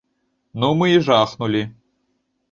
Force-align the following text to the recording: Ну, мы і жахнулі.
Ну, 0.61 0.69
мы 0.79 0.87
і 0.93 1.03
жахнулі. 1.07 1.61